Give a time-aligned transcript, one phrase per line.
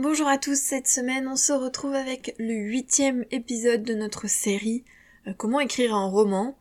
[0.00, 4.84] Bonjour à tous, cette semaine on se retrouve avec le huitième épisode de notre série
[5.26, 6.56] euh, Comment écrire un roman.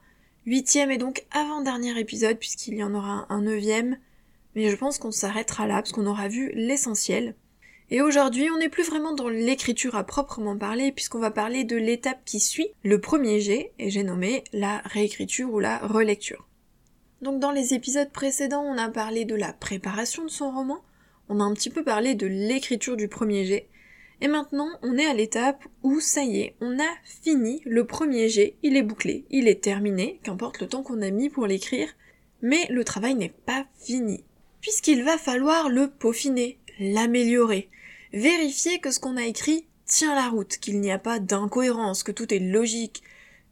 [0.48, 4.00] Huitième et donc avant-dernier épisode puisqu'il y en aura un neuvième,
[4.56, 7.36] mais je pense qu'on s'arrêtera là parce qu'on aura vu l'essentiel.
[7.92, 11.76] Et aujourd'hui on n'est plus vraiment dans l'écriture à proprement parler puisqu'on va parler de
[11.76, 16.48] l'étape qui suit le premier G et j'ai nommé la réécriture ou la relecture.
[17.22, 20.82] Donc dans les épisodes précédents on a parlé de la préparation de son roman,
[21.30, 23.68] on a un petit peu parlé de l'écriture du premier jet.
[24.20, 26.90] Et maintenant, on est à l'étape où ça y est, on a
[27.24, 31.12] fini le premier jet, il est bouclé, il est terminé, qu'importe le temps qu'on a
[31.12, 31.90] mis pour l'écrire,
[32.42, 34.24] mais le travail n'est pas fini.
[34.62, 37.70] Puisqu'il va falloir le peaufiner, l'améliorer,
[38.12, 42.12] vérifier que ce qu'on a écrit tient la route, qu'il n'y a pas d'incohérence, que
[42.12, 43.04] tout est logique,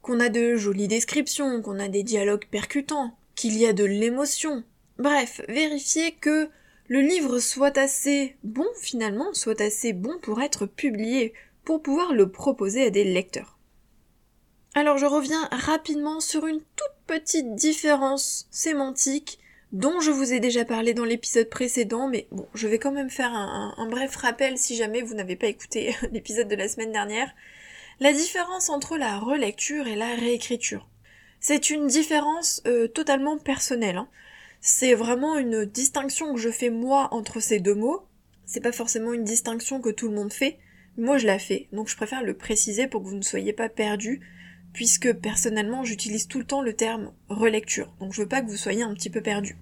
[0.02, 4.64] qu'on a de jolies descriptions, qu'on a des dialogues percutants, qu'il y a de l'émotion.
[4.98, 6.50] Bref, vérifier que
[6.88, 12.30] le livre soit assez bon finalement, soit assez bon pour être publié, pour pouvoir le
[12.30, 13.58] proposer à des lecteurs.
[14.76, 19.40] Alors je reviens rapidement sur une toute petite différence sémantique
[19.72, 23.10] dont je vous ai déjà parlé dans l'épisode précédent, mais bon, je vais quand même
[23.10, 27.34] faire un, bref rappel si jamais vous n'avez pas écouté l'épisode de la semaine dernière.
[28.00, 30.88] La différence entre la relecture et la réécriture.
[31.40, 33.98] C'est une différence euh, totalement personnelle.
[33.98, 34.10] Hein.
[34.68, 38.08] C'est vraiment une distinction que je fais moi entre ces deux mots.
[38.46, 40.58] C'est pas forcément une distinction que tout le monde fait.
[40.98, 43.70] Moi je la fais, donc je préfère le préciser pour que vous ne soyez pas
[43.70, 44.22] perdus,
[44.74, 48.58] puisque personnellement j'utilise tout le temps le terme relecture, donc je veux pas que vous
[48.58, 49.56] soyez un petit peu perdus.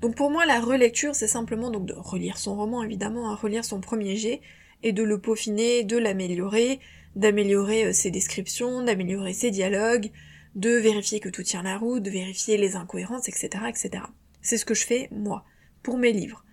[0.00, 3.66] Donc pour moi la relecture c'est simplement donc de relire son roman évidemment, à relire
[3.66, 4.40] son premier jet,
[4.82, 6.80] et de le peaufiner, de l'améliorer,
[7.16, 10.10] d'améliorer euh, ses descriptions, d'améliorer ses dialogues,
[10.54, 14.04] de vérifier que tout tient la route, de vérifier les incohérences, etc., etc.
[14.42, 15.44] C'est ce que je fais, moi,
[15.82, 16.44] pour mes livres.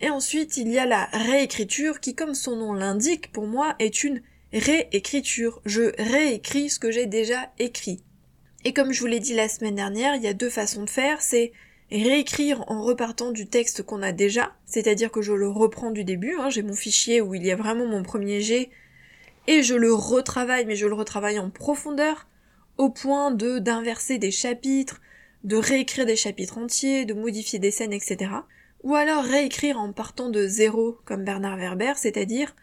[0.00, 4.04] Et ensuite, il y a la réécriture qui, comme son nom l'indique, pour moi, est
[4.04, 4.20] une
[4.52, 5.60] réécriture.
[5.64, 8.02] Je réécris ce que j'ai déjà écrit.
[8.64, 10.90] Et comme je vous l'ai dit la semaine dernière, il y a deux façons de
[10.90, 11.52] faire, c'est
[11.90, 16.36] réécrire en repartant du texte qu'on a déjà, c'est-à-dire que je le reprends du début,
[16.38, 18.70] hein, j'ai mon fichier où il y a vraiment mon premier jet,
[19.46, 22.28] et je le retravaille, mais je le retravaille en profondeur,
[22.78, 25.00] au point de d'inverser des chapitres,
[25.44, 28.30] de réécrire des chapitres entiers, de modifier des scènes, etc.
[28.82, 32.54] Ou alors réécrire en partant de zéro, comme Bernard Werber, c'est-à-dire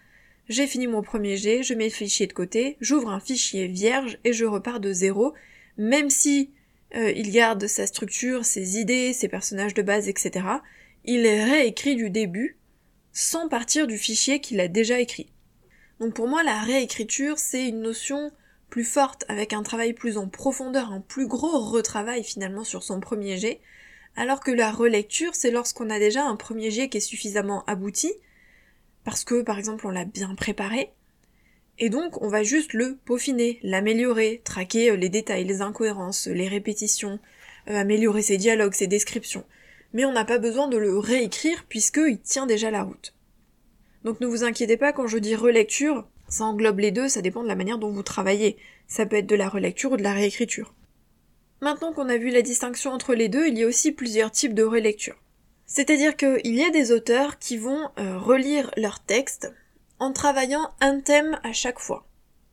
[0.50, 4.18] j'ai fini mon premier jet, je mets le fichier de côté, j'ouvre un fichier vierge
[4.24, 5.34] et je repars de zéro,
[5.78, 6.52] même si
[6.96, 10.46] euh, il garde sa structure, ses idées, ses personnages de base, etc.
[11.06, 12.58] Il réécrit du début,
[13.14, 15.32] sans partir du fichier qu'il a déjà écrit.
[16.00, 18.32] Donc pour moi, la réécriture, c'est une notion
[18.70, 23.00] plus forte, avec un travail plus en profondeur, un plus gros retravail finalement sur son
[23.00, 23.60] premier jet,
[24.16, 28.12] alors que la relecture, c'est lorsqu'on a déjà un premier jet qui est suffisamment abouti,
[29.04, 30.92] parce que par exemple on l'a bien préparé,
[31.80, 36.48] et donc on va juste le peaufiner, l'améliorer, traquer euh, les détails, les incohérences, les
[36.48, 37.20] répétitions,
[37.70, 39.46] euh, améliorer ses dialogues, ses descriptions.
[39.94, 43.16] Mais on n'a pas besoin de le réécrire puisqu'il tient déjà la route.
[44.04, 47.44] Donc ne vous inquiétez pas quand je dis relecture, ça englobe les deux, ça dépend
[47.44, 48.58] de la manière dont vous travaillez.
[48.88, 50.74] Ça peut être de la relecture ou de la réécriture.
[51.62, 54.54] Maintenant qu'on a vu la distinction entre les deux, il y a aussi plusieurs types
[54.54, 55.18] de relecture.
[55.66, 59.52] C'est-à-dire qu'il y a des auteurs qui vont euh, relire leur texte
[60.00, 62.08] en travaillant un thème à chaque fois.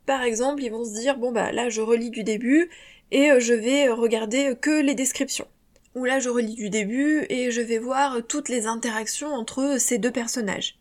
[0.07, 2.69] Par exemple, ils vont se dire, bon bah là je relis du début
[3.11, 5.47] et euh, je vais regarder que les descriptions.
[5.95, 9.99] Ou là je relis du début et je vais voir toutes les interactions entre ces
[9.99, 10.79] deux personnages.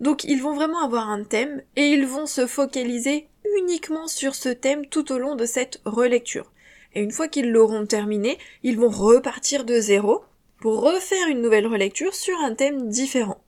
[0.00, 3.28] Donc ils vont vraiment avoir un thème et ils vont se focaliser
[3.58, 6.50] uniquement sur ce thème tout au long de cette relecture.
[6.94, 10.24] Et une fois qu'ils l'auront terminé, ils vont repartir de zéro
[10.60, 13.42] pour refaire une nouvelle relecture sur un thème différent.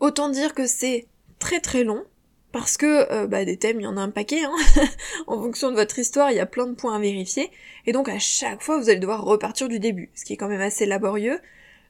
[0.00, 1.06] Autant dire que c'est
[1.38, 2.04] très très long,
[2.52, 4.54] parce que euh, bah, des thèmes, il y en a un paquet, hein.
[5.26, 7.50] en fonction de votre histoire, il y a plein de points à vérifier,
[7.86, 10.48] et donc à chaque fois, vous allez devoir repartir du début, ce qui est quand
[10.48, 11.40] même assez laborieux,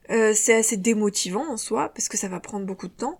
[0.09, 3.19] euh, c'est assez démotivant en soi, parce que ça va prendre beaucoup de temps,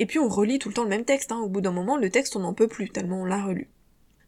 [0.00, 1.38] et puis on relit tout le temps le même texte, hein.
[1.38, 3.68] au bout d'un moment le texte on n'en peut plus tellement on l'a relu.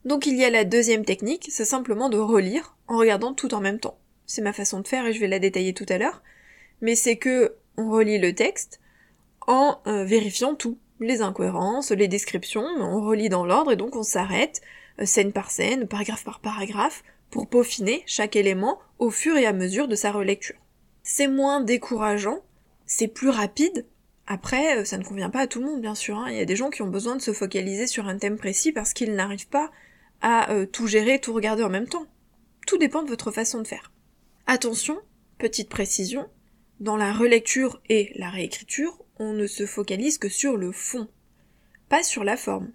[0.05, 3.61] Donc il y a la deuxième technique, c'est simplement de relire en regardant tout en
[3.61, 3.99] même temps.
[4.27, 6.23] C'est ma façon de faire et je vais la détailler tout à l'heure,
[6.83, 8.81] mais c'est que on relit le texte
[9.47, 14.03] en euh, vérifiant tout, les incohérences, les descriptions, on relit dans l'ordre et donc on
[14.03, 14.61] s'arrête,
[15.01, 19.55] euh, scène par scène, paragraphe par paragraphe, pour peaufiner chaque élément au fur et à
[19.55, 20.57] mesure de sa relecture.
[21.03, 22.41] C'est moins décourageant,
[22.85, 23.87] c'est plus rapide,
[24.27, 26.19] après, euh, ça ne convient pas à tout le monde, bien sûr.
[26.19, 26.31] Hein.
[26.31, 28.73] Il y a des gens qui ont besoin de se focaliser sur un thème précis
[28.73, 29.71] parce qu'ils n'arrivent pas
[30.21, 32.07] à euh, tout gérer, tout regarder en même temps.
[32.67, 33.93] Tout dépend de votre façon de faire.
[34.47, 34.99] Attention,
[35.39, 36.29] petite précision,
[36.81, 41.09] dans la relecture et la réécriture, on ne se focalise que sur le fond.
[41.89, 42.71] pas sur la forme.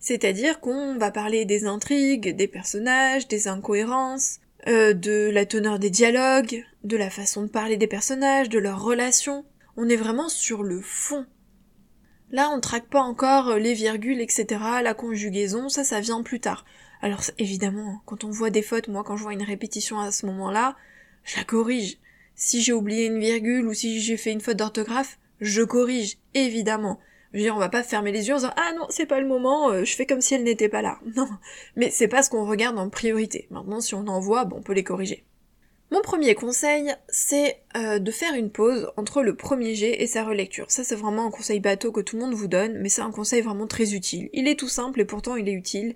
[0.00, 5.90] C'est-à-dire qu'on va parler des intrigues, des personnages, des incohérences, euh, de la teneur des
[5.90, 9.44] dialogues, de la façon de parler des personnages, de leurs relations.
[9.76, 11.26] On est vraiment sur le fond.
[12.30, 14.46] Là, on traque pas encore les virgules, etc.,
[14.82, 16.64] la conjugaison, ça, ça vient plus tard.
[17.02, 20.26] Alors, évidemment, quand on voit des fautes, moi, quand je vois une répétition à ce
[20.26, 20.76] moment-là,
[21.24, 21.98] je la corrige.
[22.34, 27.00] Si j'ai oublié une virgule ou si j'ai fait une faute d'orthographe, je corrige, évidemment.
[27.32, 29.20] Je veux dire, on va pas fermer les yeux en disant ah non, c'est pas
[29.20, 31.00] le moment, euh, je fais comme si elle n'était pas là.
[31.16, 31.28] Non,
[31.76, 33.46] mais c'est pas ce qu'on regarde en priorité.
[33.50, 35.24] Maintenant, si on en voit, bon, on peut les corriger.
[35.92, 40.24] Mon premier conseil, c'est euh, de faire une pause entre le premier jet et sa
[40.24, 40.70] relecture.
[40.70, 43.10] Ça, c'est vraiment un conseil bateau que tout le monde vous donne, mais c'est un
[43.10, 44.30] conseil vraiment très utile.
[44.32, 45.94] Il est tout simple et pourtant il est utile.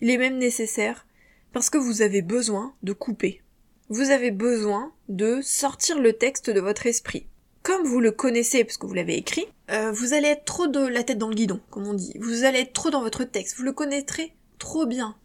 [0.00, 1.08] Il est même nécessaire
[1.52, 3.42] parce que vous avez besoin de couper.
[3.88, 7.26] Vous avez besoin de sortir le texte de votre esprit
[7.64, 10.84] comme vous le connaissez parce que vous l'avez écrit, euh, vous allez être trop de
[10.84, 12.12] la tête dans le guidon, comme on dit.
[12.18, 13.56] Vous allez être trop dans votre texte.
[13.56, 15.16] Vous le connaîtrez trop bien.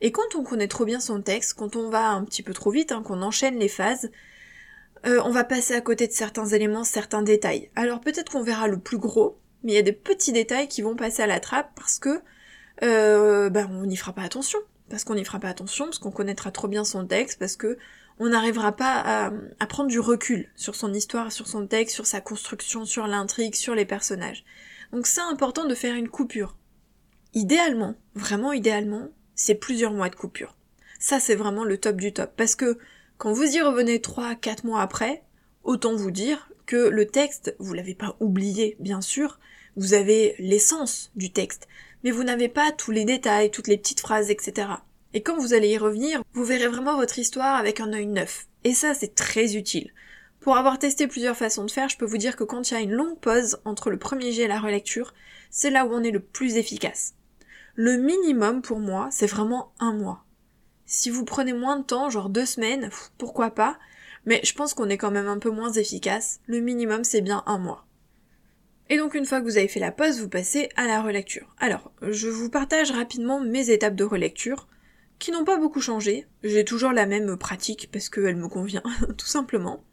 [0.00, 2.70] Et quand on connaît trop bien son texte, quand on va un petit peu trop
[2.70, 4.10] vite, hein, qu'on enchaîne les phases,
[5.06, 7.70] euh, on va passer à côté de certains éléments, certains détails.
[7.76, 10.82] Alors peut-être qu'on verra le plus gros, mais il y a des petits détails qui
[10.82, 12.20] vont passer à la trappe parce que
[12.80, 14.58] ben, on n'y fera pas attention.
[14.88, 17.76] Parce qu'on n'y fera pas attention, parce qu'on connaîtra trop bien son texte, parce que
[18.18, 22.20] on n'arrivera pas à, prendre du recul sur son histoire, sur son texte, sur sa
[22.20, 24.44] construction, sur l'intrigue, sur les personnages.
[24.92, 26.56] Donc c'est important de faire une coupure.
[27.34, 30.56] Idéalement, vraiment idéalement, c'est plusieurs mois de coupure.
[30.98, 32.32] Ça c'est vraiment le top du top.
[32.36, 32.78] Parce que
[33.18, 35.22] quand vous y revenez 3-4 mois après,
[35.62, 39.38] autant vous dire que le texte, vous l'avez pas oublié, bien sûr,
[39.76, 41.68] vous avez l'essence du texte,
[42.02, 44.68] mais vous n'avez pas tous les détails, toutes les petites phrases, etc.
[45.14, 48.48] Et quand vous allez y revenir, vous verrez vraiment votre histoire avec un œil neuf.
[48.64, 49.92] Et ça, c'est très utile.
[50.40, 52.76] Pour avoir testé plusieurs façons de faire, je peux vous dire que quand il y
[52.76, 55.12] a une longue pause entre le premier jet et la relecture,
[55.50, 57.15] c'est là où on est le plus efficace.
[57.78, 60.24] Le minimum pour moi, c'est vraiment un mois.
[60.86, 62.88] Si vous prenez moins de temps, genre deux semaines,
[63.18, 63.78] pourquoi pas,
[64.24, 66.40] mais je pense qu'on est quand même un peu moins efficace.
[66.46, 67.86] Le minimum, c'est bien un mois.
[68.88, 71.54] Et donc une fois que vous avez fait la pause, vous passez à la relecture.
[71.58, 74.68] Alors, je vous partage rapidement mes étapes de relecture
[75.18, 76.26] qui n'ont pas beaucoup changé.
[76.42, 78.82] J'ai toujours la même pratique parce qu'elle me convient,
[79.18, 79.84] tout simplement.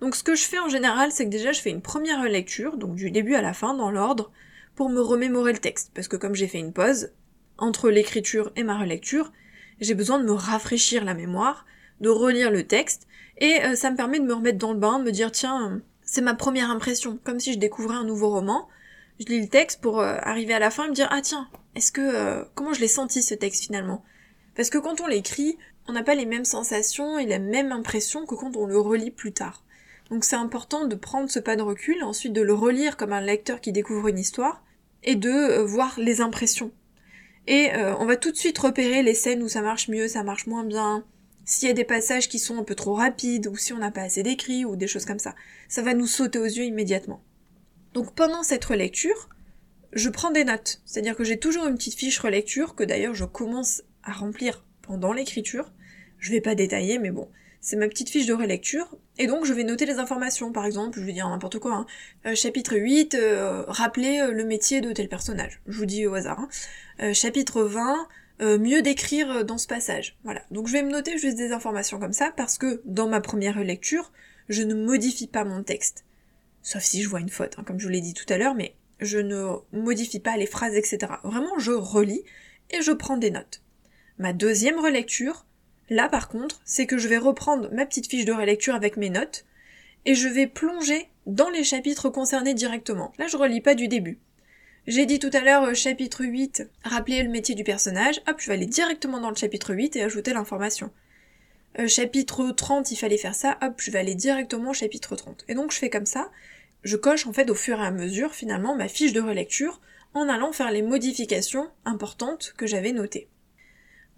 [0.00, 2.78] Donc ce que je fais en général, c'est que déjà je fais une première lecture,
[2.78, 4.32] donc du début à la fin, dans l'ordre,
[4.74, 5.90] pour me remémorer le texte.
[5.94, 7.10] Parce que comme j'ai fait une pause,
[7.58, 9.32] entre l'écriture et ma relecture,
[9.80, 11.66] j'ai besoin de me rafraîchir la mémoire,
[12.00, 13.06] de relire le texte,
[13.38, 15.80] et euh, ça me permet de me remettre dans le bain, de me dire tiens,
[16.02, 18.68] c'est ma première impression, comme si je découvrais un nouveau roman.
[19.18, 21.48] Je lis le texte pour euh, arriver à la fin et me dire ah tiens,
[21.74, 24.04] est-ce que euh, comment je l'ai senti ce texte finalement?
[24.54, 25.58] Parce que quand on l'écrit,
[25.88, 29.10] on n'a pas les mêmes sensations et la même impression que quand on le relit
[29.10, 29.62] plus tard.
[30.10, 33.20] Donc c'est important de prendre ce pas de recul, ensuite de le relire comme un
[33.20, 34.62] lecteur qui découvre une histoire,
[35.02, 36.72] et de euh, voir les impressions.
[37.46, 40.22] Et euh, on va tout de suite repérer les scènes où ça marche mieux, ça
[40.22, 41.04] marche moins bien,
[41.44, 43.92] s'il y a des passages qui sont un peu trop rapides, ou si on n'a
[43.92, 45.34] pas assez d'écrit, ou des choses comme ça.
[45.68, 47.22] Ça va nous sauter aux yeux immédiatement.
[47.94, 49.28] Donc pendant cette relecture,
[49.92, 50.82] je prends des notes.
[50.84, 55.12] C'est-à-dire que j'ai toujours une petite fiche relecture, que d'ailleurs je commence à remplir pendant
[55.12, 55.72] l'écriture.
[56.18, 57.28] Je vais pas détailler, mais bon,
[57.66, 58.96] c'est ma petite fiche de relecture.
[59.18, 61.74] Et donc je vais noter les informations, par exemple, je vais dire n'importe quoi.
[61.74, 61.86] Hein.
[62.24, 65.60] Euh, chapitre 8, euh, rappeler euh, le métier de tel personnage.
[65.66, 66.38] Je vous dis au hasard.
[66.38, 67.12] Hein.
[67.12, 68.06] chapitre 20,
[68.58, 70.16] mieux décrire dans ce passage.
[70.22, 70.42] Voilà.
[70.52, 73.58] Donc je vais me noter juste des informations comme ça, parce que dans ma première
[73.58, 74.12] lecture,
[74.48, 76.04] je ne modifie pas mon texte.
[76.62, 78.54] Sauf si je vois une faute, hein, comme je vous l'ai dit tout à l'heure,
[78.54, 81.14] mais je ne modifie pas les phrases, etc.
[81.24, 82.22] Vraiment, je relis
[82.70, 83.60] et je prends des notes.
[84.18, 85.46] Ma deuxième relecture,
[85.90, 89.10] là par contre, c'est que je vais reprendre ma petite fiche de relecture avec mes
[89.10, 89.44] notes,
[90.04, 93.12] et je vais plonger dans les chapitres concernés directement.
[93.18, 94.18] Là, je relis pas du début.
[94.86, 98.46] J'ai dit tout à l'heure euh, chapitre 8, rappeler le métier du personnage, hop, je
[98.46, 100.92] vais aller directement dans le chapitre 8 et ajouter l'information.
[101.80, 105.44] Euh, chapitre 30, il fallait faire ça, hop, je vais aller directement au chapitre 30.
[105.48, 106.30] Et donc je fais comme ça,
[106.84, 109.80] je coche en fait au fur et à mesure finalement ma fiche de relecture
[110.14, 113.28] en allant faire les modifications importantes que j'avais notées.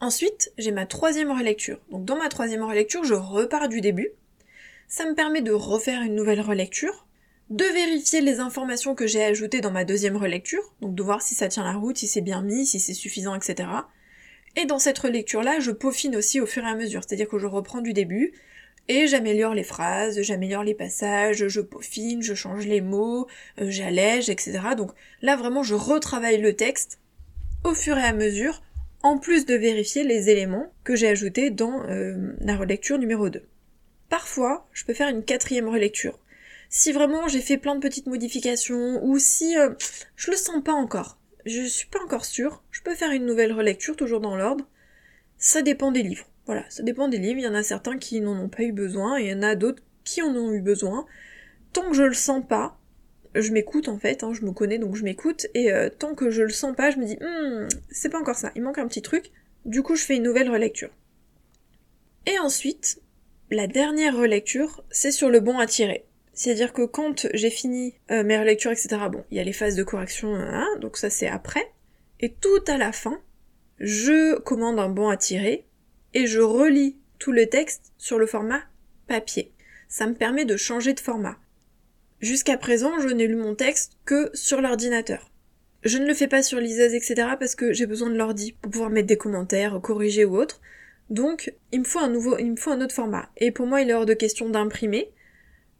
[0.00, 1.80] Ensuite, j'ai ma troisième relecture.
[1.90, 4.10] Donc dans ma troisième relecture, je repars du début.
[4.86, 7.06] Ça me permet de refaire une nouvelle relecture,
[7.50, 11.34] de vérifier les informations que j'ai ajoutées dans ma deuxième relecture, donc de voir si
[11.34, 13.68] ça tient la route, si c'est bien mis, si c'est suffisant, etc.
[14.56, 17.46] Et dans cette relecture-là, je peaufine aussi au fur et à mesure, c'est-à-dire que je
[17.46, 18.32] reprends du début,
[18.88, 23.26] et j'améliore les phrases, j'améliore les passages, je peaufine, je change les mots,
[23.60, 24.60] euh, j'allège, etc.
[24.76, 26.98] Donc là vraiment je retravaille le texte
[27.64, 28.62] au fur et à mesure
[29.02, 33.42] en plus de vérifier les éléments que j'ai ajoutés dans euh, la relecture numéro 2.
[34.08, 36.18] Parfois, je peux faire une quatrième relecture.
[36.70, 39.70] Si vraiment j'ai fait plein de petites modifications ou si euh,
[40.16, 42.62] je le sens pas encore, je suis pas encore sûre.
[42.70, 44.66] Je peux faire une nouvelle relecture, toujours dans l'ordre.
[45.38, 46.26] Ça dépend des livres.
[46.46, 47.38] Voilà, ça dépend des livres.
[47.38, 49.42] Il y en a certains qui n'en ont pas eu besoin, et il y en
[49.42, 51.06] a d'autres qui en ont eu besoin.
[51.72, 52.78] Tant que je le sens pas,
[53.34, 56.30] je m'écoute en fait, hein, je me connais donc je m'écoute, et euh, tant que
[56.30, 58.88] je le sens pas, je me dis, hmm, c'est pas encore ça, il manque un
[58.88, 59.30] petit truc.
[59.64, 60.90] Du coup, je fais une nouvelle relecture.
[62.26, 63.00] Et ensuite,
[63.50, 66.04] la dernière relecture, c'est sur le bon à tirer.
[66.32, 69.74] C'est-à-dire que quand j'ai fini euh, mes relectures, etc., bon, il y a les phases
[69.74, 71.72] de correction, hein, donc ça c'est après.
[72.20, 73.20] Et tout à la fin,
[73.80, 75.66] je commande un bon à tirer
[76.14, 78.62] et je relis tout le texte sur le format
[79.06, 79.52] papier.
[79.88, 81.38] Ça me permet de changer de format.
[82.20, 85.30] Jusqu'à présent, je n'ai lu mon texte que sur l'ordinateur.
[85.84, 87.14] Je ne le fais pas sur liseuse, etc.
[87.38, 90.60] parce que j'ai besoin de l'ordi pour pouvoir mettre des commentaires, corriger ou autre.
[91.10, 93.30] Donc, il me faut un nouveau, il me faut un autre format.
[93.36, 95.12] Et pour moi, il est hors de question d'imprimer.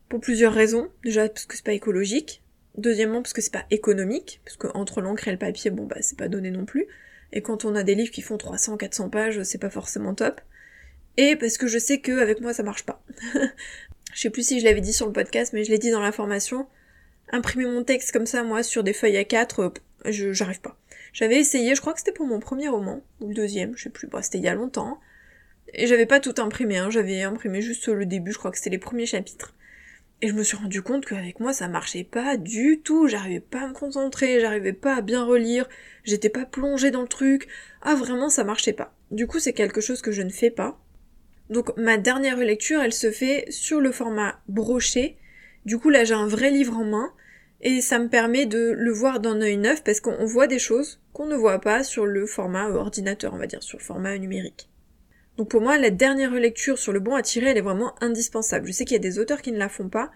[0.09, 0.88] Pour plusieurs raisons.
[1.04, 2.42] Déjà, parce que c'est pas écologique.
[2.76, 4.40] Deuxièmement, parce que c'est pas économique.
[4.45, 6.87] Parce que entre l'encre et le papier, bon, bah, c'est pas donné non plus.
[7.33, 10.40] Et quand on a des livres qui font 300, 400 pages, c'est pas forcément top.
[11.18, 13.02] Et parce que je sais que avec moi, ça marche pas.
[14.15, 16.00] je sais plus si je l'avais dit sur le podcast, mais je l'ai dit dans
[16.00, 16.67] la formation.
[17.31, 19.71] Imprimer mon texte comme ça, moi, sur des feuilles A4, euh,
[20.11, 20.79] je, j'arrive pas.
[21.12, 23.91] J'avais essayé, je crois que c'était pour mon premier roman, ou le deuxième, je sais
[23.91, 25.00] plus, bah, c'était il y a longtemps.
[25.75, 28.71] Et j'avais pas tout imprimé, hein, j'avais imprimé juste le début, je crois que c'était
[28.71, 29.55] les premiers chapitres.
[30.21, 33.61] Et je me suis rendu compte qu'avec moi ça marchait pas du tout, j'arrivais pas
[33.61, 35.69] à me concentrer, j'arrivais pas à bien relire,
[36.03, 37.47] j'étais pas plongée dans le truc.
[37.83, 38.93] Ah vraiment ça marchait pas.
[39.12, 40.81] Du coup c'est quelque chose que je ne fais pas.
[41.50, 45.17] Donc ma dernière lecture elle se fait sur le format broché.
[45.64, 47.12] Du coup là j'ai un vrai livre en main
[47.61, 51.00] et ça me permet de le voir d'un œil neuf parce qu'on voit des choses
[51.12, 54.69] qu'on ne voit pas sur le format ordinateur on va dire, sur le format numérique.
[55.38, 58.67] Donc pour moi, la dernière relecture sur le bon à tirer, elle est vraiment indispensable.
[58.67, 60.11] Je sais qu'il y a des auteurs qui ne la font pas.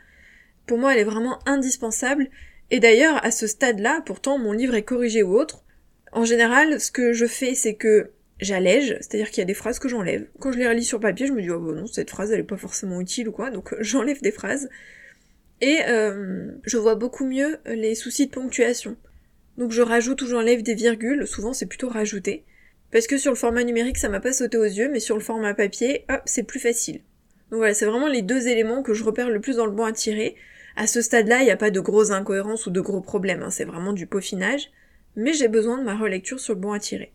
[0.67, 2.29] Pour moi, elle est vraiment indispensable.
[2.73, 5.63] Et d'ailleurs, à ce stade-là, pourtant, mon livre est corrigé ou autre.
[6.11, 8.11] En général, ce que je fais, c'est que
[8.43, 10.27] j'allège, c'est-à-dire qu'il y a des phrases que j'enlève.
[10.39, 12.41] Quand je les relis sur papier, je me dis, oh bon, non, cette phrase, elle
[12.41, 14.69] est pas forcément utile ou quoi, donc j'enlève des phrases.
[15.61, 18.97] Et euh, je vois beaucoup mieux les soucis de ponctuation.
[19.59, 22.45] Donc je rajoute ou j'enlève des virgules, souvent c'est plutôt rajouter.
[22.91, 25.23] Parce que sur le format numérique, ça m'a pas sauté aux yeux, mais sur le
[25.23, 26.97] format papier, hop, c'est plus facile.
[27.51, 29.85] Donc voilà, c'est vraiment les deux éléments que je repère le plus dans le bon
[29.85, 30.37] à tirer.
[30.75, 33.51] À ce stade-là, il n'y a pas de grosses incohérences ou de gros problèmes, hein,
[33.51, 34.71] c'est vraiment du peaufinage,
[35.17, 37.13] mais j'ai besoin de ma relecture sur le bon à tirer.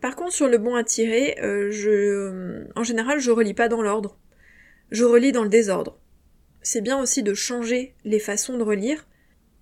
[0.00, 2.64] Par contre, sur le bon à tirer, euh, je...
[2.74, 4.18] en général, je relis pas dans l'ordre.
[4.90, 5.98] Je relis dans le désordre.
[6.62, 9.06] C'est bien aussi de changer les façons de relire.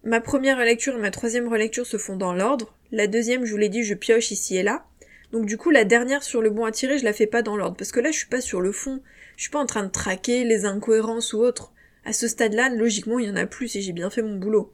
[0.04, 2.74] Ma première relecture et ma troisième relecture se font dans l'ordre.
[2.92, 4.86] La deuxième, je vous l'ai dit, je pioche ici et là.
[5.32, 7.56] Donc du coup, la dernière sur le bon à tirer, je la fais pas dans
[7.56, 9.02] l'ordre, parce que là, je suis pas sur le fond,
[9.36, 11.72] je suis pas en train de traquer les incohérences ou autres.
[12.04, 14.72] À ce stade-là, logiquement, il y en a plus si j'ai bien fait mon boulot.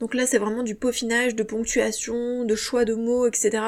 [0.00, 3.62] Donc là, c'est vraiment du peaufinage, de ponctuation, de choix de mots, etc.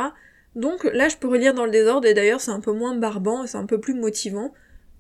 [0.55, 3.47] Donc là, je peux relire dans le désordre, et d'ailleurs, c'est un peu moins barbant,
[3.47, 4.53] c'est un peu plus motivant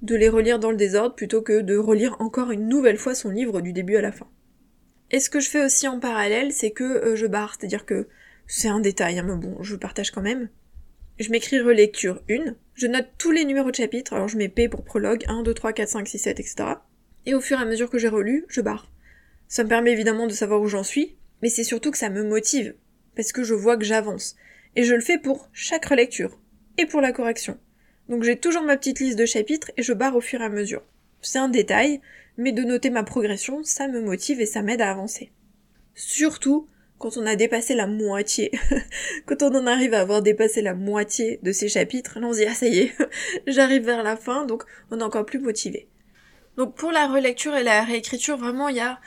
[0.03, 3.31] de les relire dans le désordre plutôt que de relire encore une nouvelle fois son
[3.31, 4.27] livre du début à la fin.
[5.11, 8.09] Et ce que je fais aussi en parallèle, c'est que euh, je barre, c'est-à-dire que
[8.47, 10.49] c'est un détail, hein, mais bon, je partage quand même
[11.19, 14.69] je m'écris relecture 1, je note tous les numéros de chapitre, alors je mets P
[14.69, 16.57] pour prologue, 1, 2, 3, 4, 5, 6, 7, etc.
[17.27, 18.91] Et au fur et à mesure que j'ai relu, je barre.
[19.47, 22.25] Ça me permet évidemment de savoir où j'en suis, mais c'est surtout que ça me
[22.25, 22.75] motive,
[23.15, 24.35] parce que je vois que j'avance.
[24.77, 26.39] Et je le fais pour chaque relecture,
[26.79, 27.59] et pour la correction.
[28.09, 30.49] Donc j'ai toujours ma petite liste de chapitres et je barre au fur et à
[30.49, 30.83] mesure.
[31.21, 32.01] C'est un détail,
[32.37, 35.33] mais de noter ma progression, ça me motive et ça m'aide à avancer.
[35.95, 38.51] Surtout, quand on a dépassé la moitié,
[39.27, 42.67] quand on en arrive à avoir dépassé la moitié de ces chapitres, dit ah ça
[42.67, 42.95] y est,
[43.47, 45.89] j'arrive vers la fin, donc on est encore plus motivé.
[46.57, 49.01] Donc pour la relecture et la réécriture, vraiment il y a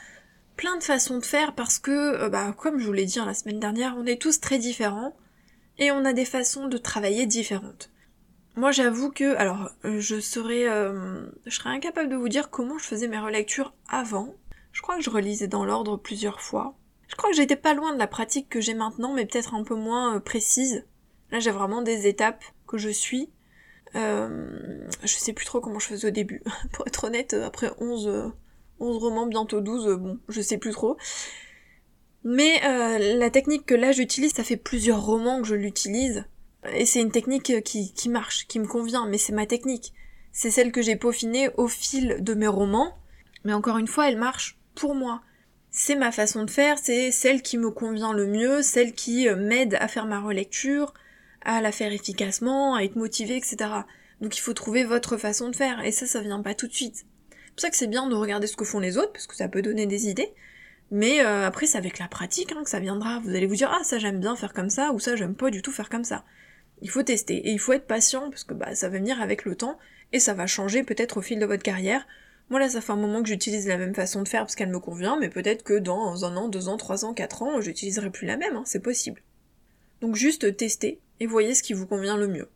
[0.56, 3.26] plein de façons de faire parce que, euh, bah, comme je vous l'ai dit hein,
[3.26, 5.14] la semaine dernière, on est tous très différents
[5.78, 7.90] et on a des façons de travailler différentes.
[8.56, 12.84] Moi j'avoue que, alors je serais, euh, je serais incapable de vous dire comment je
[12.84, 14.34] faisais mes relectures avant.
[14.72, 16.76] Je crois que je relisais dans l'ordre plusieurs fois.
[17.08, 19.64] Je crois que j'étais pas loin de la pratique que j'ai maintenant, mais peut-être un
[19.64, 20.84] peu moins euh, précise.
[21.30, 23.30] Là, j'ai vraiment des étapes que je suis.
[23.94, 26.42] Euh, je sais plus trop comment je faisais au début.
[26.72, 28.32] Pour être honnête, euh, après 11,
[28.78, 30.96] 11 romans, bientôt 12, bon, je sais plus trop.
[32.30, 32.60] Mais
[33.16, 36.24] la technique que là j'utilise, ça fait plusieurs romans que je l'utilise.
[36.74, 39.94] Et c'est une technique qui, qui marche, qui me convient, mais c'est ma technique.
[40.32, 42.94] C'est celle que j'ai peaufinée au fil de mes romans.
[43.44, 45.22] Mais encore une fois, elle marche pour moi
[45.70, 49.36] c'est ma façon de faire, c'est celle qui me convient le mieux, celle qui euh,
[49.36, 50.94] m'aide à faire ma relecture,
[51.42, 53.70] à la faire efficacement, à être motivée, etc.
[54.20, 56.74] Donc il faut trouver votre façon de faire, et ça, ça vient pas tout de
[56.74, 57.06] suite.
[57.30, 59.36] C'est pour ça que c'est bien de regarder ce que font les autres, parce que
[59.36, 60.32] ça peut donner des idées,
[60.90, 63.20] Mais euh, après, c'est avec la pratique hein, que ça viendra.
[63.20, 65.50] Vous allez vous dire, ah ça j'aime bien faire comme ça, ou ça j'aime pas
[65.50, 66.24] du tout faire comme ça.
[66.80, 69.44] Il faut tester, et il faut être patient, parce que bah, ça va venir avec
[69.44, 69.78] le temps,
[70.12, 72.06] et ça va changer peut-être au fil de votre carrière.
[72.50, 74.70] Moi là, ça fait un moment que j'utilise la même façon de faire parce qu'elle
[74.70, 78.10] me convient, mais peut-être que dans un an, deux ans, trois ans, quatre ans, j'utiliserai
[78.10, 79.22] plus la même, hein, c'est possible.
[80.00, 82.48] Donc juste testez, et voyez ce qui vous convient le mieux.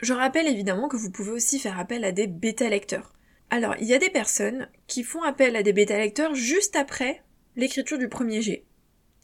[0.00, 3.12] Je rappelle évidemment que vous pouvez aussi faire appel à des bêta-lecteurs.
[3.50, 7.22] Alors, il y a des personnes qui font appel à des bêta-lecteurs juste après
[7.58, 8.64] l'écriture du premier G.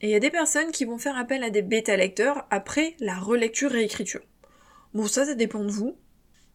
[0.01, 3.19] Et il y a des personnes qui vont faire appel à des bêta-lecteurs après la
[3.19, 4.21] relecture-réécriture.
[4.93, 5.97] Bon, ça, ça dépend de vous.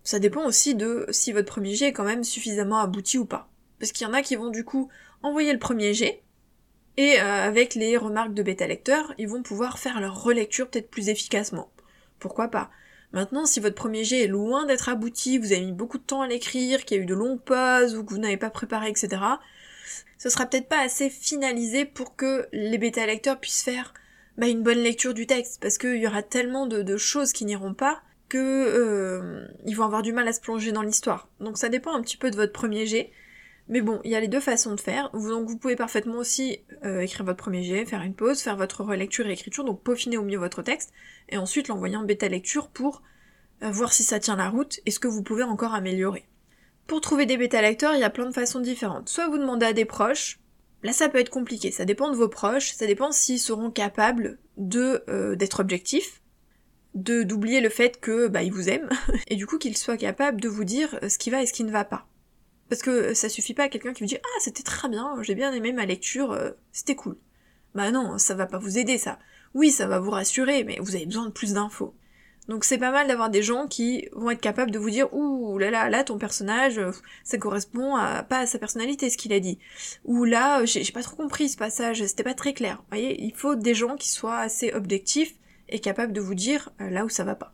[0.04, 3.50] Ça dépend aussi de si votre premier jet est quand même suffisamment abouti ou pas.
[3.80, 4.90] Parce qu'il y en a qui vont du coup
[5.24, 6.22] envoyer le premier jet,
[6.98, 11.08] et euh, avec les remarques de bêta-lecteur, ils vont pouvoir faire leur relecture peut-être plus
[11.08, 11.72] efficacement.
[12.20, 12.70] Pourquoi pas?
[13.14, 16.22] Maintenant, si votre premier jet est loin d'être abouti, vous avez mis beaucoup de temps
[16.22, 18.90] à l'écrire, qu'il y a eu de longues pauses, ou que vous n'avez pas préparé,
[18.90, 19.22] etc.,
[20.18, 23.94] ce sera peut-être pas assez finalisé pour que les bêta-lecteurs puissent faire
[24.38, 27.74] bah, une bonne lecture du texte, parce qu'il y aura tellement de, choses qui n'iront
[27.74, 31.28] pas que euh, ils vont avoir du mal à se plonger dans l'histoire.
[31.40, 33.12] Donc ça dépend un petit peu de votre premier jet.
[33.68, 35.12] Mais bon, il y a les deux façons de faire.
[35.12, 38.84] donc vous pouvez parfaitement aussi euh, écrire votre premier jet, faire une pause, faire votre
[38.84, 40.92] relecture et écriture, donc peaufiner au mieux votre texte,
[41.30, 43.04] et ensuite l'envoyer en bêta lecture pour
[43.62, 46.26] euh, voir si ça tient la route et ce que vous pouvez encore améliorer.
[46.90, 49.10] Pour trouver des bêta lecteurs, il y a plein de façons différentes.
[49.10, 50.40] Soit vous demandez à des proches,
[50.82, 54.40] là ça peut être compliqué, ça dépend de vos proches, ça dépend s'ils seront capables
[54.58, 56.24] de euh, d'être objectifs,
[56.96, 58.90] de d'oublier le fait que bah ils vous aiment,
[59.28, 61.54] et du coup qu'ils soient capables de vous dire euh, ce qui va et ce
[61.54, 62.08] qui ne va pas.
[62.70, 65.36] Parce que ça suffit pas à quelqu'un qui vous dit Ah c'était très bien, j'ai
[65.36, 67.18] bien aimé ma lecture, euh, c'était cool.
[67.76, 69.20] Bah non, ça va pas vous aider ça.
[69.54, 71.94] Oui, ça va vous rassurer, mais vous avez besoin de plus d'infos.
[72.48, 75.58] Donc c'est pas mal d'avoir des gens qui vont être capables de vous dire ouh
[75.60, 76.92] là là là ton personnage euh,
[77.24, 77.94] ça correspond
[78.28, 79.60] pas à sa personnalité ce qu'il a dit
[80.04, 82.78] ou là euh, j'ai pas trop compris ce passage c'était pas très clair.
[82.78, 85.36] Vous voyez il faut des gens qui soient assez objectifs
[85.68, 87.54] et capables de vous dire euh, là où ça va pas.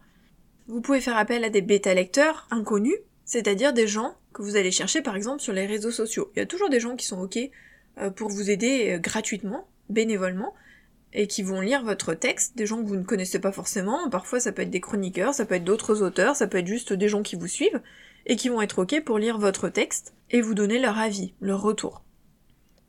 [0.67, 4.71] Vous pouvez faire appel à des bêta lecteurs inconnus, c'est-à-dire des gens que vous allez
[4.71, 6.31] chercher par exemple sur les réseaux sociaux.
[6.35, 7.37] Il y a toujours des gens qui sont ok
[8.15, 10.53] pour vous aider gratuitement, bénévolement,
[11.15, 14.39] et qui vont lire votre texte, des gens que vous ne connaissez pas forcément, parfois
[14.39, 17.07] ça peut être des chroniqueurs, ça peut être d'autres auteurs, ça peut être juste des
[17.07, 17.81] gens qui vous suivent,
[18.25, 21.61] et qui vont être ok pour lire votre texte et vous donner leur avis, leur
[21.61, 22.03] retour.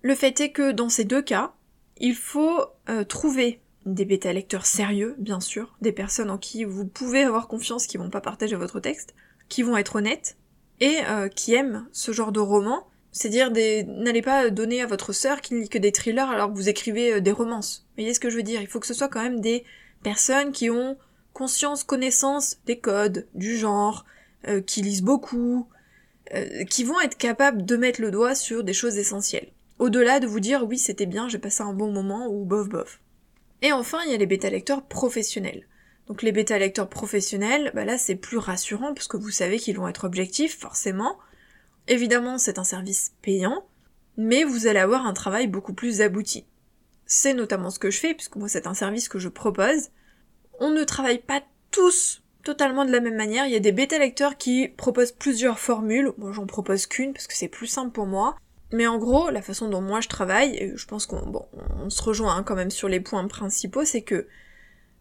[0.03, 1.55] Le fait est que dans ces deux cas,
[1.99, 6.85] il faut euh, trouver des bêta lecteurs sérieux, bien sûr, des personnes en qui vous
[6.85, 9.15] pouvez avoir confiance qui vont pas partager votre texte,
[9.49, 10.37] qui vont être honnêtes,
[10.81, 13.85] et euh, qui aiment ce genre de roman, c'est dire des...
[13.85, 16.69] n'allez pas donner à votre sœur qui ne lit que des thrillers alors que vous
[16.69, 17.87] écrivez euh, des romances.
[17.89, 18.61] Vous voyez ce que je veux dire?
[18.61, 19.65] Il faut que ce soit quand même des
[20.03, 20.99] personnes qui ont
[21.33, 24.05] conscience, connaissance des codes, du genre,
[24.49, 25.67] euh, qui lisent beaucoup,
[26.35, 29.49] euh, qui vont être capables de mettre le doigt sur des choses essentielles.
[29.79, 33.01] Au-delà de vous dire oui c'était bien, j'ai passé un bon moment ou bof bof.
[33.63, 35.67] Et enfin il y a les bêta lecteurs professionnels.
[36.07, 39.77] Donc les bêta lecteurs professionnels, bah là c'est plus rassurant parce que vous savez qu'ils
[39.77, 41.17] vont être objectifs forcément,
[41.89, 43.65] Évidemment, c'est un service payant,
[44.17, 46.47] mais vous allez avoir un travail beaucoup plus abouti.
[47.07, 49.91] C'est notamment ce que je fais, puisque moi c'est un service que je propose.
[50.59, 53.47] On ne travaille pas tous totalement de la même manière.
[53.47, 56.13] Il y a des bêta lecteurs qui proposent plusieurs formules.
[56.19, 58.37] Moi j'en propose qu'une parce que c'est plus simple pour moi.
[58.73, 61.45] Mais en gros, la façon dont moi je travaille, et je pense qu'on
[61.89, 64.27] se rejoint hein, quand même sur les points principaux, c'est que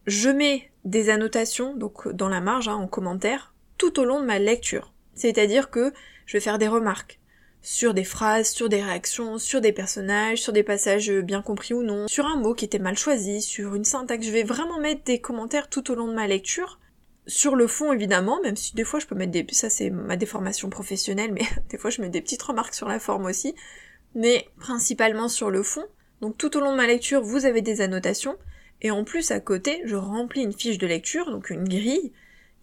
[0.05, 4.25] je mets des annotations, donc dans la marge, hein, en commentaire, tout au long de
[4.25, 4.93] ma lecture.
[5.15, 5.93] C'est-à-dire que
[6.25, 7.19] je vais faire des remarques
[7.61, 11.81] sur des phrases, sur des réactions, sur des personnages, sur des passages bien compris ou
[11.81, 14.27] non, sur un mot qui était mal choisi, sur une syntaxe.
[14.27, 16.79] Je vais vraiment mettre des commentaires tout au long de ma lecture.
[17.25, 19.47] Sur le fond, évidemment, même si des fois je peux mettre des...
[19.51, 22.99] Ça c'est ma déformation professionnelle, mais des fois je mets des petites remarques sur la
[22.99, 23.55] forme aussi.
[24.13, 25.85] Mais principalement sur le fond.
[26.21, 28.37] Donc tout au long de ma lecture, vous avez des annotations.
[28.81, 32.11] Et en plus, à côté, je remplis une fiche de lecture, donc une grille,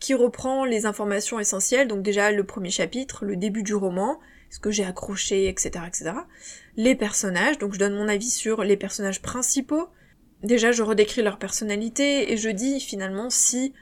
[0.03, 4.19] qui reprend les informations essentielles, donc déjà le premier chapitre, le début du roman,
[4.51, 6.13] ce que j'ai accroché, etc., etc.
[6.77, 9.89] Les personnages, donc je donne mon avis sur les personnages principaux.
[10.43, 13.75] Déjà, je redécris leur personnalité et je dis finalement si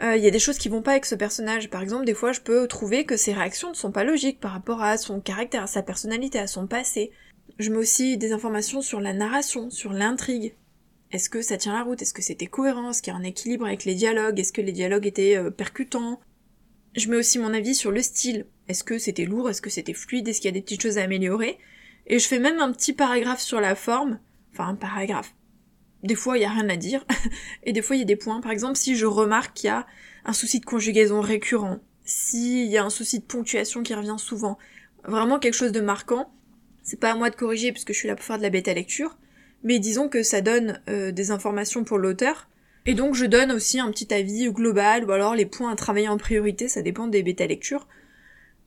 [0.00, 1.68] euh, il y a des choses qui vont pas avec ce personnage.
[1.68, 4.52] Par exemple, des fois, je peux trouver que ses réactions ne sont pas logiques par
[4.52, 7.10] rapport à son caractère, à sa personnalité, à son passé.
[7.58, 10.54] Je mets aussi des informations sur la narration, sur l'intrigue.
[11.10, 12.02] Est-ce que ça tient la route?
[12.02, 12.90] Est-ce que c'était cohérent?
[12.90, 14.38] Est-ce qu'il y a un équilibre avec les dialogues?
[14.38, 16.20] Est-ce que les dialogues étaient euh, percutants?
[16.96, 18.46] Je mets aussi mon avis sur le style.
[18.68, 19.48] Est-ce que c'était lourd?
[19.48, 20.28] Est-ce que c'était fluide?
[20.28, 21.58] Est-ce qu'il y a des petites choses à améliorer?
[22.06, 24.18] Et je fais même un petit paragraphe sur la forme.
[24.52, 25.34] Enfin, un paragraphe.
[26.02, 27.04] Des fois, il y a rien à dire.
[27.62, 28.40] Et des fois, il y a des points.
[28.40, 29.86] Par exemple, si je remarque qu'il y a
[30.24, 34.58] un souci de conjugaison récurrent, s'il y a un souci de ponctuation qui revient souvent,
[35.04, 36.32] vraiment quelque chose de marquant,
[36.82, 38.72] c'est pas à moi de corriger puisque je suis là pour faire de la bêta
[38.72, 39.18] lecture,
[39.64, 42.48] mais disons que ça donne euh, des informations pour l'auteur,
[42.86, 46.08] et donc je donne aussi un petit avis global, ou alors les points à travailler
[46.08, 47.86] en priorité, ça dépend des bêta lectures.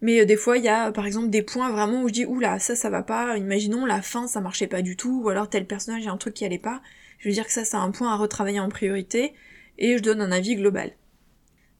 [0.01, 2.25] Mais euh, des fois, il y a par exemple des points vraiment où je dis
[2.25, 5.49] oula, ça ça va pas, imaginons la fin ça marchait pas du tout, ou alors
[5.49, 6.82] tel personnage il y a un truc qui allait pas.
[7.19, 9.34] Je veux dire que ça c'est un point à retravailler en priorité,
[9.77, 10.91] et je donne un avis global.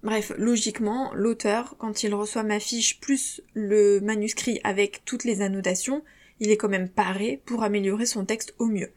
[0.04, 6.04] Bref, logiquement, l'auteur, quand il reçoit ma fiche plus le manuscrit avec toutes les annotations,
[6.40, 8.92] il est quand même paré pour améliorer son texte au mieux.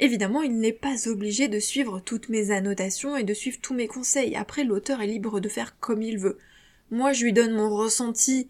[0.00, 3.88] Évidemment, il n'est pas obligé de suivre toutes mes annotations et de suivre tous mes
[3.88, 4.36] conseils.
[4.36, 6.38] Après, l'auteur est libre de faire comme il veut.
[6.90, 8.48] Moi, je lui donne mon ressenti,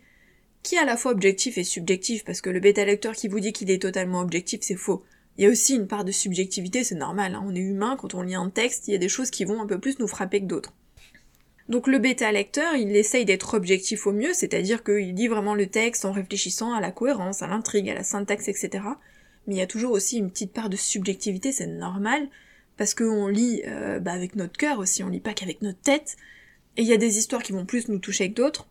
[0.63, 3.41] qui est à la fois objectif et subjectif, parce que le bêta lecteur qui vous
[3.41, 5.03] dit qu'il est totalement objectif, c'est faux.
[5.37, 7.45] Il y a aussi une part de subjectivité, c'est normal, hein.
[7.47, 9.63] on est humain, quand on lit un texte, il y a des choses qui vont
[9.63, 10.75] un peu plus nous frapper que d'autres.
[11.69, 15.67] Donc le bêta lecteur, il essaye d'être objectif au mieux, c'est-à-dire qu'il lit vraiment le
[15.67, 18.81] texte en réfléchissant à la cohérence, à l'intrigue, à la syntaxe, etc
[19.49, 22.29] mais il y a toujours aussi une petite part de subjectivité, c'est normal,
[22.77, 26.17] parce qu'on lit euh, bah, avec notre cœur aussi, on lit pas qu'avec notre tête,
[26.77, 28.69] et il y a des histoires qui vont plus nous toucher que d'autres.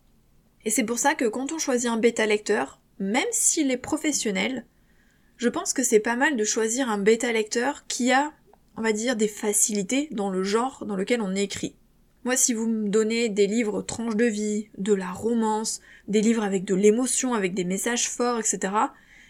[0.65, 4.65] Et c'est pour ça que quand on choisit un bêta lecteur, même s'il est professionnel,
[5.37, 8.31] je pense que c'est pas mal de choisir un bêta lecteur qui a,
[8.75, 11.75] on va dire, des facilités dans le genre dans lequel on écrit.
[12.23, 16.43] Moi, si vous me donnez des livres tranches de vie, de la romance, des livres
[16.43, 18.73] avec de l'émotion, avec des messages forts, etc.,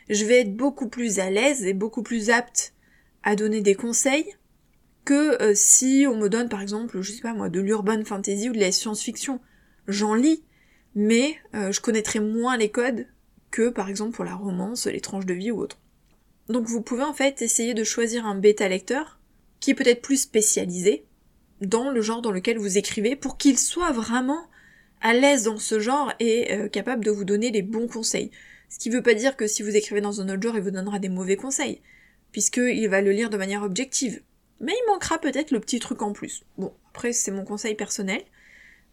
[0.10, 2.74] je vais être beaucoup plus à l'aise et beaucoup plus apte
[3.24, 4.36] à donner des conseils
[5.06, 8.50] que euh, si on me donne par exemple, je sais pas moi, de l'urban fantasy
[8.50, 9.40] ou de la science-fiction.
[9.88, 10.44] J'en lis,
[10.96, 13.08] mais euh, je connaîtrai moins les codes
[13.52, 15.80] que par exemple pour la romance, les tranches de vie ou autre.
[16.50, 19.20] Donc vous pouvez en fait essayer de choisir un bêta lecteur
[19.60, 21.06] qui est peut-être plus spécialisé
[21.62, 24.48] dans le genre dans lequel vous écrivez pour qu'il soit vraiment
[25.02, 28.32] à l'aise dans ce genre et euh, capable de vous donner les bons conseils.
[28.70, 30.72] Ce qui veut pas dire que si vous écrivez dans un autre genre, il vous
[30.72, 31.82] donnera des mauvais conseils,
[32.32, 34.22] puisqu'il va le lire de manière objective.
[34.60, 36.44] Mais il manquera peut-être le petit truc en plus.
[36.58, 38.22] Bon, après c'est mon conseil personnel.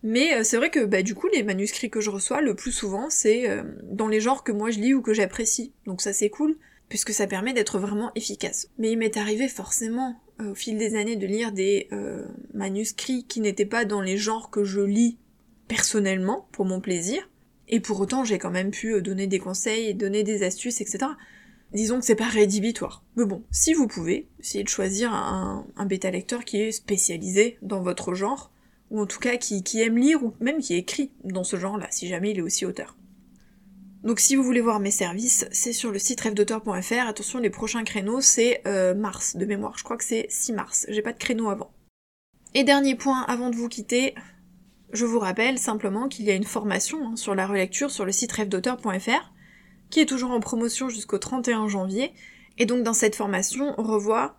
[0.02, 2.72] Mais euh, c'est vrai que bah, du coup les manuscrits que je reçois le plus
[2.72, 5.72] souvent c'est euh, dans les genres que moi je lis ou que j'apprécie.
[5.86, 6.58] Donc ça c'est cool,
[6.90, 8.68] puisque ça permet d'être vraiment efficace.
[8.78, 11.88] Mais il m'est arrivé forcément euh, au fil des années de lire des
[12.52, 15.18] manuscrits qui n'étaient pas dans les genres que je lis
[15.68, 17.28] personnellement, pour mon plaisir,
[17.68, 21.06] et pour autant, j'ai quand même pu euh, donner des conseils, donner des astuces, etc.
[21.72, 23.02] Disons que c'est pas rédhibitoire.
[23.16, 27.82] Mais bon, si vous pouvez, essayez de choisir un, bêta lecteur qui est spécialisé dans
[27.82, 28.52] votre genre,
[28.90, 32.06] ou en tout cas qui, aime lire, ou même qui écrit dans ce genre-là, si
[32.06, 32.96] jamais il est aussi auteur.
[34.04, 37.08] Donc si vous voulez voir mes services, c'est sur le site rêvedauteur.fr.
[37.08, 39.76] Attention, les prochains créneaux, c'est euh, mars de mémoire.
[39.78, 40.86] Je crois que c'est 6 mars.
[40.90, 41.72] J'ai pas de créneau avant.
[42.52, 44.14] Et dernier point avant de vous quitter,
[44.94, 48.12] je vous rappelle simplement qu'il y a une formation hein, sur la relecture sur le
[48.12, 49.32] site rêvedauteur.fr
[49.90, 52.12] qui est toujours en promotion jusqu'au 31 janvier,
[52.58, 54.36] et donc dans cette formation, on revoit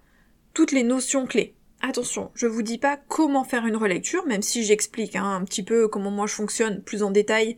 [0.54, 1.56] toutes les notions clés.
[1.82, 5.64] Attention, je vous dis pas comment faire une relecture, même si j'explique hein, un petit
[5.64, 7.58] peu comment moi je fonctionne plus en détail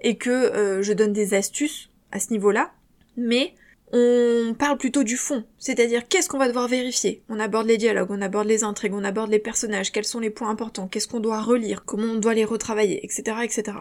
[0.00, 2.72] et que euh, je donne des astuces à ce niveau-là,
[3.16, 3.54] mais
[3.92, 7.22] on parle plutôt du fond, c'est-à-dire qu'est-ce qu'on va devoir vérifier?
[7.28, 10.30] On aborde les dialogues, on aborde les intrigues, on aborde les personnages, quels sont les
[10.30, 13.78] points importants, qu'est-ce qu'on doit relire, comment on doit les retravailler, etc., etc.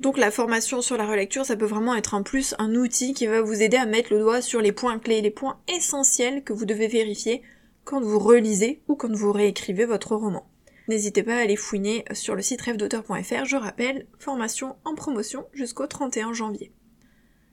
[0.00, 3.26] Donc la formation sur la relecture, ça peut vraiment être un plus, un outil qui
[3.26, 6.52] va vous aider à mettre le doigt sur les points clés, les points essentiels que
[6.52, 7.42] vous devez vérifier
[7.84, 10.48] quand vous relisez ou quand vous réécrivez votre roman.
[10.88, 15.86] N'hésitez pas à aller fouiner sur le site rêvedauteur.fr, je rappelle, formation en promotion jusqu'au
[15.86, 16.72] 31 janvier.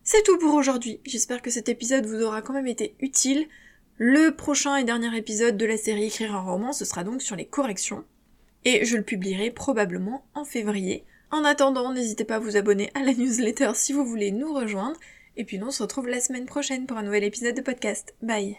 [0.07, 1.01] C'est tout pour aujourd'hui.
[1.03, 3.47] J'espère que cet épisode vous aura quand même été utile.
[3.97, 7.35] Le prochain et dernier épisode de la série Écrire un roman, ce sera donc sur
[7.35, 8.05] les corrections.
[8.65, 11.05] Et je le publierai probablement en février.
[11.31, 14.99] En attendant, n'hésitez pas à vous abonner à la newsletter si vous voulez nous rejoindre.
[15.37, 18.13] Et puis nous, on se retrouve la semaine prochaine pour un nouvel épisode de podcast.
[18.21, 18.57] Bye